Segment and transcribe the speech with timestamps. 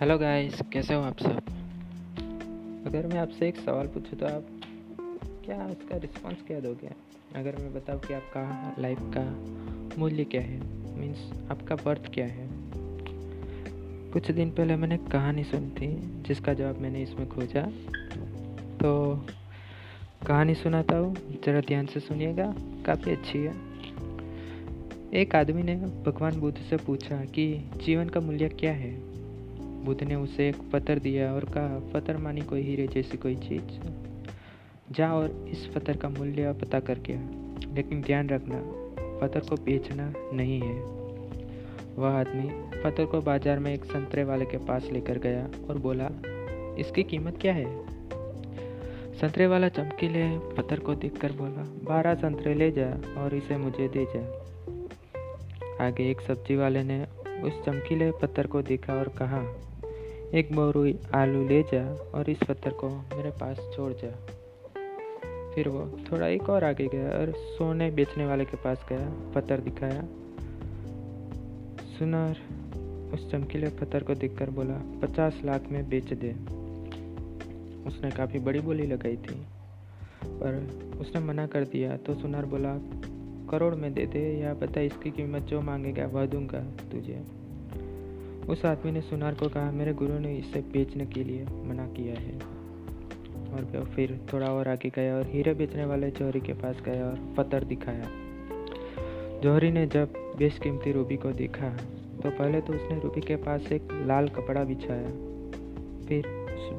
[0.00, 1.36] Hello guys, कैसे हो आप सब?
[2.86, 4.46] अगर मैं आपसे एक सवाल पूछूँ तो आप
[5.44, 6.86] क्या उसका रिस्पांस क्या दोगे?
[7.36, 9.24] अगर मैं बताऊँ कि आपका लाइफ का
[9.98, 10.60] मूल्य क्या है
[10.98, 12.48] मीन्स आपका बर्थ क्या है?
[14.10, 17.62] कुछ दिन पहले मैंने कहानी सुनी थी, जिसका जवाब मैंने इसमें खोजा।
[18.76, 19.26] तो
[20.26, 21.14] कहानी सुनाता हूँ,
[21.46, 22.54] ज़रा ध्यान से सुनिएगा,
[22.86, 23.54] काफ़ी अच्छी है।
[25.14, 29.07] एक आदमी ने भगवान बुद्ध से पूछा कि जीवन का मूल्य क्या है?
[29.84, 34.94] बुद्ध ने उसे एक पत्थर दिया और कहा, पत्थर मानी कोई हीरे जैसी कोई चीज़।
[34.94, 37.16] जा और इस पत्थर का मूल्य पता करके
[37.74, 38.60] लेकिन ध्यान रखना,
[39.20, 40.74] पत्थर को बेचना नहीं है
[41.96, 42.48] वह आदमी
[42.82, 46.08] पत्थर को बाज़ार में एक संतरे वाले के पास लेकर गया और बोला,
[46.78, 47.66] इसकी कीमत क्या है
[49.16, 50.26] संतरे वाला चमकीले
[50.56, 56.20] पत्थर को देखकर बोला, बारह संतरे ले जा और इसे मुझे दे जा। आगे एक
[56.20, 57.04] सब्ज़ी वाले ने
[57.44, 59.42] उस चमकीले पत्थर को देखा और कहा,
[60.34, 61.82] एक बोरू आलू ले जा
[62.14, 64.10] और इस पत्थर को मेरे पास छोड़ जा।
[65.54, 69.60] फिर वो थोड़ा एक और आगे गया और सोने बेचने वाले के पास गया, पत्थर
[69.60, 70.02] दिखाया।
[71.98, 72.36] सुनार
[73.14, 76.30] उस चमकीले पत्थर को देखकर बोला, पचास लाख में बेच दे।
[77.88, 79.34] उसने काफ़ी बड़ी बोली लगाई थी,
[80.24, 82.74] पर उसने मना कर दिया। तो सुनार बोला
[83.50, 86.60] करोड़ में दे दे या बता इसकी कीमत जो मांगेगा वह दूँगा
[86.92, 87.22] तुझे।
[88.48, 92.14] उस आदमी ने सुनार को कहा, मेरे गुरु ने इसे बेचने के लिए मना किया
[92.14, 92.38] है।
[93.48, 97.18] और फिर थोड़ा और आगे गया और हीरे बेचने वाले जौहरी के पास गया और
[97.36, 98.10] पत्थर दिखाया।
[99.42, 101.68] जौहरी ने जब बेशकीमती रूबी को देखा
[102.22, 105.08] तो पहले तो उसने रूबी के पास एक लाल कपड़ा बिछाया।
[106.06, 106.26] फिर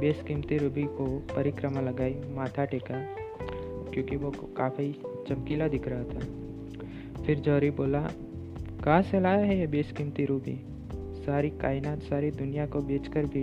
[0.00, 3.00] बेशकीमती रूबी को परिक्रमा लगाई, माथा टेका,
[3.92, 4.92] क्योंकि वो काफ़ी
[5.28, 6.45] चमकीला दिख रहा था।
[7.26, 8.10] फिर जौहरी बोला,
[8.84, 10.66] कहाँ से लाया है ये बेशकीमती रूबी?
[11.26, 13.42] सारी कायनात, सारी दुनिया को बेचकर भी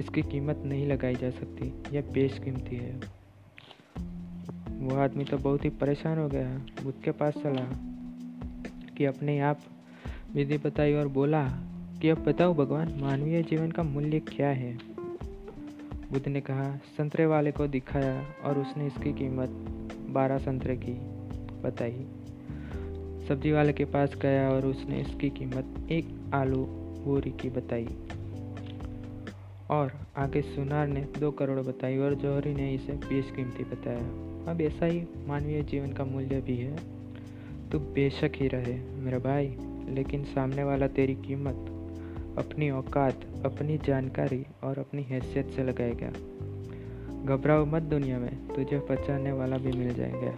[0.00, 3.00] इसकी कीमत नहीं लगाई जा सकती। यह बेशकीमती है।
[4.78, 7.64] वो आदमी तो बहुत ही परेशान हो गया बुद्ध के पास चला
[8.96, 9.58] कि अपने आप
[10.34, 11.48] विधि बताई और बोला
[12.02, 14.78] कि, अब बताओ भगवान, मानवीय जीवन का मूल्य क्या है?
[16.12, 19.48] बुद्ध ने कहा, संतरे वाले को दिखाया और उसने इसकी कीमत
[20.08, 20.92] बारह संतरे की
[21.62, 22.06] बताई।
[23.28, 26.64] सब्ज़ी वाले के पास गया और उसने इसकी कीमत एक आलू
[27.04, 27.88] बोरी की बताई।
[29.70, 34.60] और आगे सुनार ने दो करोड़ बताई और जौहरी ने इसे बीस कीमती बताया। अब
[34.60, 36.76] ऐसा ही मानवीय जीवन का मूल्य भी है।
[37.72, 39.56] तो बेशक ही रहे मेरा भाई,
[39.88, 41.54] लेकिन सामने वाला तेरी कीमत,
[42.38, 46.08] अपनी औकात, अपनी जानकारी और अपनी हैसियत से लगाएगा।
[47.24, 50.34] घबराओ मत दुनिया में, तुझे पहचानने वाला भी मिल जाएगा।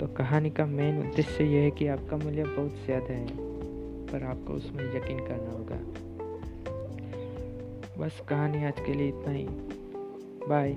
[0.00, 3.26] तो कहानी का मेन उद्देश्य यह है कि आपका मूल्य बहुत ज़्यादा है,
[4.06, 5.78] पर आपको उसमें यकीन करना होगा।
[7.98, 9.46] बस कहानी आज के लिए इतना ही।
[10.48, 10.74] बाय